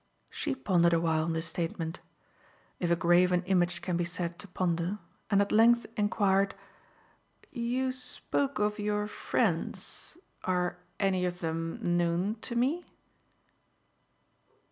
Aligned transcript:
She 0.31 0.55
pondered 0.55 0.93
awhile 0.93 1.25
on 1.25 1.33
this 1.33 1.45
statement 1.45 1.99
if 2.79 2.89
a 2.89 2.95
graven 2.95 3.43
image 3.43 3.83
can 3.83 3.97
be 3.97 4.03
said 4.03 4.39
to 4.39 4.47
ponder 4.47 4.97
and 5.29 5.43
at 5.43 5.51
length 5.51 5.85
enquired: 5.95 6.55
"You 7.51 7.91
spoke 7.91 8.57
of 8.57 8.79
your 8.79 9.05
friends. 9.05 10.17
Are 10.43 10.77
any 10.99 11.23
of 11.23 11.39
them 11.41 11.77
known 11.97 12.37
to 12.41 12.55
me?" 12.55 12.83